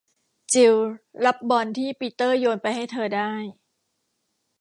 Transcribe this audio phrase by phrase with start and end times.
[0.53, 0.91] จิลล์
[1.25, 3.31] รับบอลที่ปีเตอร์โยนไปให้เธอได้